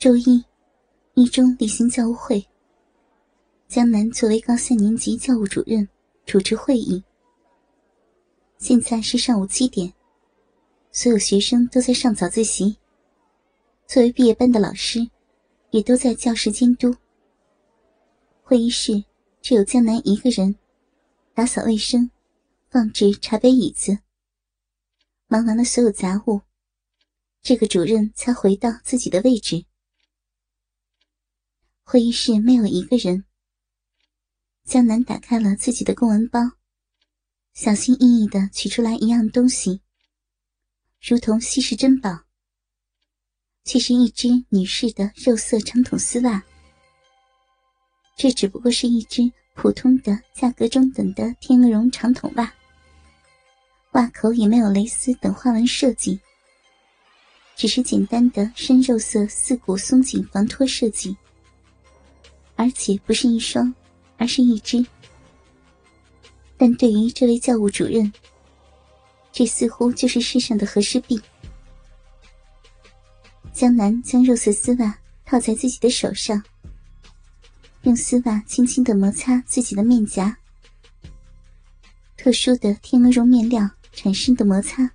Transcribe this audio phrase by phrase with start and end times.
[0.00, 0.42] 周一，
[1.12, 2.42] 一中例行教务会。
[3.68, 5.86] 江南作为高三年级教务主任
[6.24, 7.04] 主持会议。
[8.56, 9.92] 现在是上午七点，
[10.90, 12.78] 所有学生都在上早自习。
[13.86, 15.06] 作为毕业班的老师，
[15.68, 16.96] 也都在教室监督。
[18.42, 19.04] 会议室
[19.42, 20.56] 只有江南一个人，
[21.34, 22.10] 打扫卫生，
[22.70, 23.98] 放置茶杯椅子。
[25.26, 26.40] 忙完了所有杂物，
[27.42, 29.66] 这个主任才回到自己的位置。
[31.90, 33.24] 会议室没有一个人。
[34.64, 36.38] 江南打开了自己的公文包，
[37.52, 39.82] 小心翼翼的取出来一样东西，
[41.02, 42.16] 如同稀世珍宝，
[43.64, 46.40] 却是一只女士的肉色长筒丝袜。
[48.16, 52.54] 这只不过是一只普通的、价格中等的天鹅绒长筒袜。
[53.94, 56.20] 袜口也没有蕾丝等花纹设计，
[57.56, 61.16] 只是简单的深肉色四股松紧防脱设计，
[62.60, 63.74] 而且不是一双，
[64.18, 64.84] 而是一只。
[66.58, 68.12] 但对于这位教务主任，
[69.32, 71.18] 这似乎就是世上的和氏璧。
[73.54, 76.42] 江南将肉色丝袜套在自己的手上，
[77.84, 80.36] 用丝袜轻轻的摩擦自己的面颊，
[82.18, 83.70] 特殊的天鹅绒面料。
[83.92, 84.88] 产生的摩擦，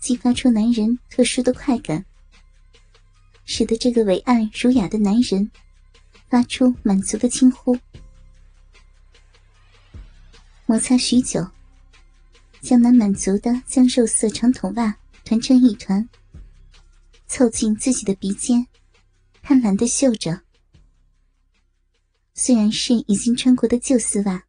[0.00, 2.04] 激发出男人特殊的快感，
[3.44, 5.50] 使得这个伟岸儒雅的男人
[6.30, 7.76] 发出满足的轻呼。
[10.64, 11.44] 摩擦许久，
[12.60, 16.08] 江南满足的将肉色长筒袜团成一团，
[17.26, 18.64] 凑近自己的鼻尖，
[19.42, 20.42] 贪婪的嗅着。
[22.32, 24.44] 虽然是已经穿过的旧丝袜，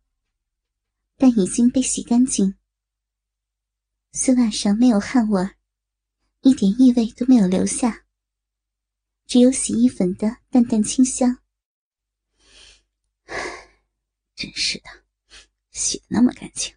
[1.17, 2.53] 但已经被洗干净。
[4.13, 5.49] 丝袜上没有汗味
[6.41, 8.03] 一点异味都没有留下，
[9.25, 11.39] 只有洗衣粉的淡淡清香。
[14.41, 14.89] 真是的，
[15.69, 16.73] 洗的那么干净，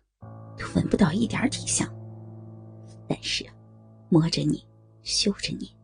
[0.58, 1.90] 都闻不到一点体香。
[3.08, 3.42] 但是，
[4.10, 4.62] 摸着你，
[5.02, 5.74] 嗅着你，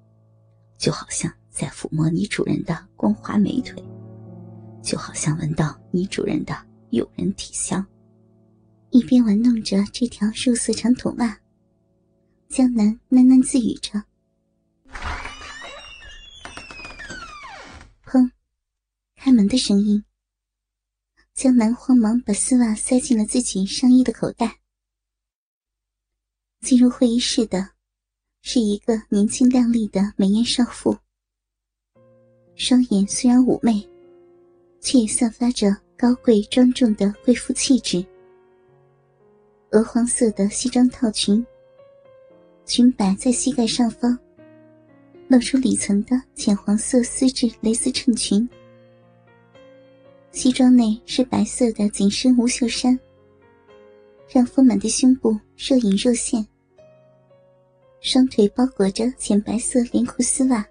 [0.76, 3.82] 就好像在抚摸你主人的光滑美腿，
[4.82, 6.54] 就好像闻到你主人的
[6.91, 7.82] 诱人体香。
[8.91, 11.41] 一边玩弄着这条肉色长筒袜，
[12.50, 14.04] 江南喃喃自语着
[18.04, 18.30] ：“砰！”
[19.16, 20.04] 开门的声音。
[21.34, 24.58] 江南慌忙把丝袜塞进了自己上衣的口袋。
[26.60, 27.70] 进入会议室的，
[28.42, 30.96] 是一个年轻靓丽的美艳少妇。
[32.54, 33.88] 双眼虽然妩媚，
[34.80, 38.04] 却也散发着高贵庄重的贵妇气质。
[39.70, 41.44] 鹅黄色的西装套裙，
[42.66, 44.18] 裙摆在膝盖上方，
[45.28, 48.47] 露出里层的浅黄色丝质蕾丝衬裙。
[50.32, 52.98] 西装内是白色的紧身无袖衫，
[54.28, 56.46] 让丰满的胸部若隐若现。
[58.00, 60.66] 双腿包裹着浅白色连裤丝袜，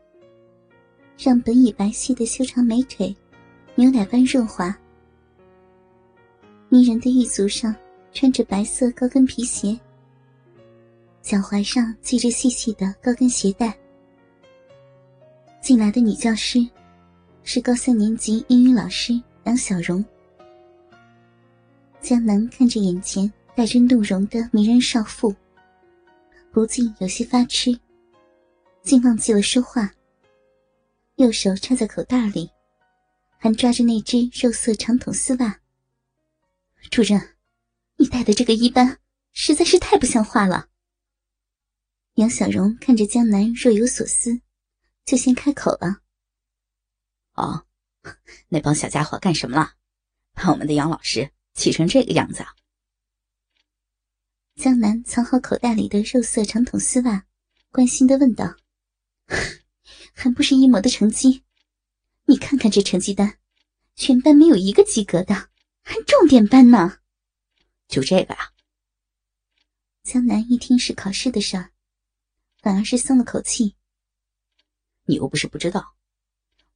[1.17, 3.15] 让本已白皙的修长美腿
[3.75, 4.75] 牛奶般润滑。
[6.69, 7.75] 迷人的玉足上。
[8.11, 9.79] 穿着白色高跟皮鞋，
[11.21, 13.71] 脚踝上系着细细的高跟鞋带。
[15.61, 16.67] 进来的女教师
[17.43, 19.13] 是高三年级英语老师
[19.49, 20.05] 杨小荣。
[21.99, 25.35] 江南看着眼前带着怒容的迷人少妇，
[26.51, 27.75] 不禁有些发痴，
[28.83, 29.91] 竟忘记了说话。
[31.15, 32.47] 右手插在口袋里，
[33.39, 35.59] 还抓着那只肉色长筒丝袜。
[36.91, 37.19] 主任。
[37.97, 38.97] 你带的这个一班
[39.33, 40.69] 实在是太不像话了。
[42.13, 44.39] 杨小荣看着江南若有所思，
[45.03, 45.97] 就先开口了
[47.35, 47.65] ：“啊，
[48.47, 49.73] 那帮小家伙干什么了？
[50.33, 52.55] 把我们的杨老师气成这个样子啊？”
[54.55, 57.25] 江南藏好口袋里的肉色长筒丝袜，
[57.71, 58.55] 关心的问道：
[60.13, 61.43] “还不是一模的成绩？
[62.25, 63.39] 你看看这成绩单，
[63.95, 65.49] 全班没有一个及格的，
[65.81, 66.99] 还重点班呢。”
[67.87, 68.53] 就这个啊！
[70.03, 71.71] 江南一听是考试的事儿，
[72.61, 73.75] 反而是松了口气。
[75.05, 75.95] 你又不是不知道，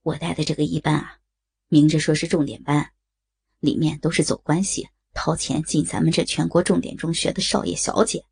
[0.02, 1.20] 我带的这个一班啊，
[1.74, 2.92] 明着说是重点班，
[3.58, 8.24] 里面都是走关系、掏钱进咱们这全国重点中学的少爷小姐，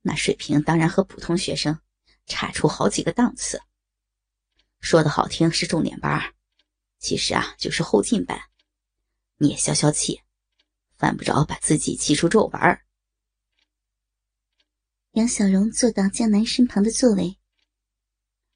[0.00, 1.78] 那水平当然和普通学生
[2.24, 3.60] 差出好几个档次。
[4.80, 6.22] 说的好听是重点班，
[6.98, 8.40] 其实啊就是后进班。
[9.36, 10.22] 你也消消气。
[10.96, 12.78] 犯不着把自己气出皱纹。
[15.12, 17.36] 杨小荣坐到江南身旁的座位，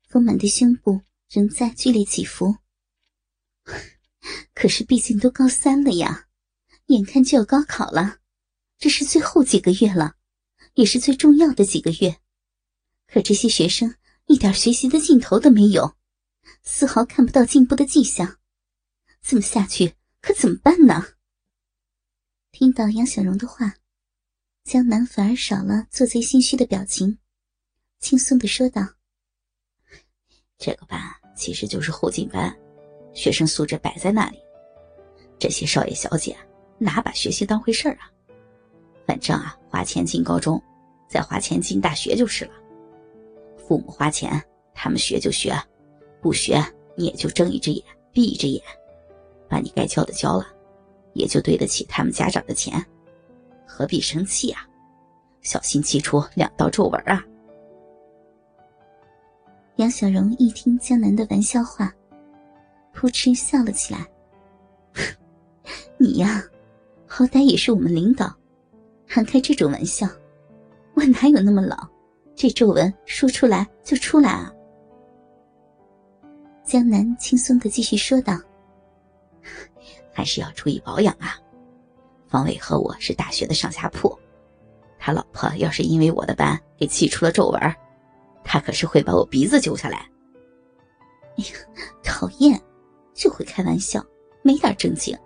[0.08, 2.56] 丰满的胸部仍在剧烈起伏。
[4.54, 6.28] 可是毕竟都高三了呀，
[6.86, 8.18] 眼看就要高考了，
[8.78, 10.16] 这是最后几个月了，
[10.74, 12.20] 也是最重要的几个月。
[13.06, 13.94] 可这些学生
[14.26, 15.96] 一点学习的劲头都没有，
[16.62, 18.38] 丝毫看不到进步的迹象，
[19.20, 21.14] 这么下去可怎么办呢？
[22.50, 23.74] 听到杨小荣的话，
[24.64, 27.18] 江南反而少了做贼心虚的表情，
[27.98, 28.94] 轻松的说道
[30.58, 31.00] ：“这个班
[31.36, 32.56] 其实就是后进班，
[33.14, 34.38] 学生素质摆在那里。
[35.38, 36.36] 这些少爷小姐
[36.78, 38.10] 哪把学习当回事儿啊？
[39.06, 40.62] 反正啊，花钱进高中，
[41.08, 42.52] 再花钱进大学就是了。
[43.56, 44.42] 父母花钱，
[44.74, 45.54] 他们学就学，
[46.20, 46.62] 不学
[46.96, 48.62] 你也就睁一只眼闭一只眼，
[49.48, 50.46] 把你该交的交了。”
[51.14, 52.82] 也就对得起他们家长的钱，
[53.66, 54.66] 何必生气啊？
[55.42, 57.22] 小心气出两道皱纹啊！
[59.76, 61.94] 杨小荣一听江南的玩笑话，
[62.92, 64.06] 扑哧笑了起来。
[65.98, 66.42] 你呀，
[67.06, 68.34] 好歹也是我们领导，
[69.06, 70.06] 还开这种玩笑，
[70.94, 71.88] 我哪有那么老？
[72.34, 74.52] 这皱纹说出来就出来啊！
[76.64, 78.38] 江南轻松的继续说道。
[80.12, 81.38] 还是要注意保养啊！
[82.26, 84.18] 方伟和我是大学的上下铺，
[84.98, 87.60] 他老婆要是因为我的班给气出了皱纹，
[88.42, 89.98] 他可是会把我鼻子揪下来。
[91.36, 91.50] 哎呀，
[92.02, 92.60] 讨厌，
[93.42, 94.04] 开玩笑，
[94.42, 95.16] 没点正经。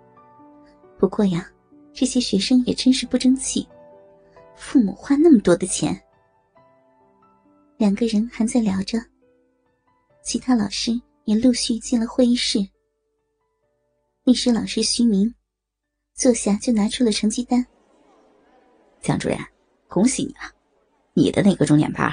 [0.97, 1.49] 不过呀，
[1.93, 3.67] 这些学生也真是不争气，
[4.55, 5.99] 父母花那么多的钱。
[7.77, 8.99] 两个人还在聊着，
[10.23, 12.67] 其他老师也陆续进了会议室。
[14.23, 15.33] 历史老师徐明
[16.13, 17.65] 坐下就拿出了成绩单。
[18.99, 19.37] 江主任，
[19.87, 20.51] 恭喜你了，
[21.13, 22.11] 你的那个重点班，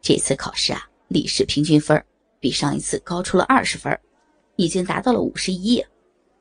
[0.00, 2.02] 这次考试啊，历史平均分
[2.38, 3.92] 比上一次高出了二十分，
[4.60, 5.82] 已经达到了五十一，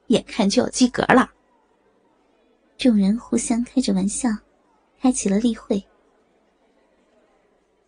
[0.08, 1.32] 眼看就要及格了。
[2.78, 4.30] 众人互相开着玩笑，
[5.00, 5.82] 开启了例会。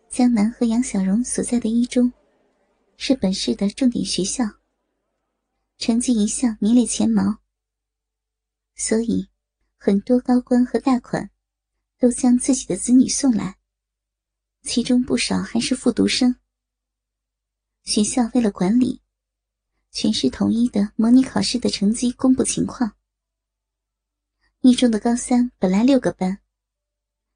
[0.08, 2.10] 江南和杨小荣所在的一中，
[2.96, 4.44] 是本市的重点学校。
[5.76, 7.38] 成绩一向名列前茅，
[8.74, 9.28] 所以
[9.76, 11.28] 很多高官和大款
[11.98, 13.58] 都将自己的子女送来，
[14.62, 16.36] 其中不少还是复读生。
[17.84, 19.01] 学校为了管理，
[19.92, 22.92] 全市统一的模拟考试的成绩公布情况。
[24.62, 26.38] 一中的高三本来六个班，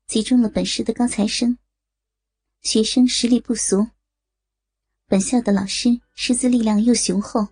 [0.07, 1.59] 集中了本市的高材生，
[2.63, 3.87] 学生实力不俗，
[5.07, 7.47] 本校的老师师资力量又雄厚。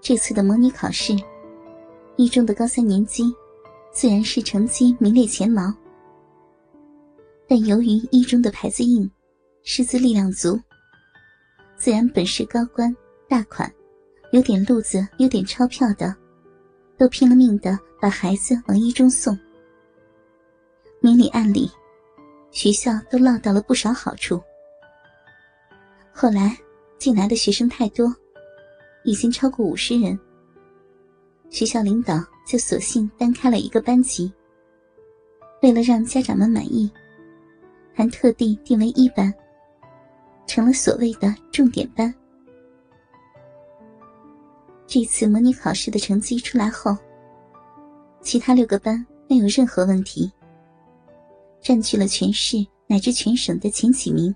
[0.00, 1.16] 这次的模拟考试，
[2.16, 3.24] 一中的高三年级
[3.92, 5.74] 自然是成绩名列前茅。
[7.48, 9.10] 但由于一中的牌子硬，
[9.64, 10.60] 师资力量足，
[11.76, 12.94] 自然本市高官
[13.28, 13.70] 大款，
[14.32, 16.14] 有点路子、有点钞票的，
[16.96, 19.38] 都拼了命的把孩子往一中送。
[21.00, 21.70] 明里暗里，
[22.50, 24.40] 学校都落到了不少好处。
[26.12, 26.56] 后来
[26.98, 28.14] 进来的学生太多。
[29.04, 30.18] 已经超过五十人，
[31.48, 34.30] 学校领导就索性单开了一个班级。
[35.62, 36.90] 为了让家长们满意，
[37.94, 39.32] 还特地定为一班，
[40.46, 42.12] 成了所谓的重点班。
[44.88, 46.96] 这次模拟考试的成绩出来后，
[48.22, 50.32] 其他六个班没有任何问题，
[51.60, 54.34] 占据了全市乃至全省的前几名。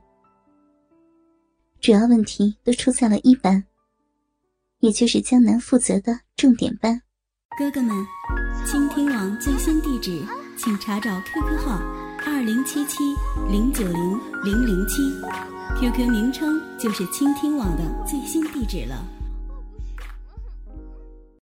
[1.81, 3.65] 主要问题都出在了一班。
[4.81, 7.01] 也就是江南负责的重点班。
[7.57, 7.95] 哥哥们，
[8.67, 10.21] 倾听网最新地址，
[10.59, 11.81] 请查找 QQ 号
[12.27, 12.99] 二零七七
[13.49, 15.03] 零九零零零七
[15.79, 19.22] ，QQ 名称就是倾听网的最新地址了。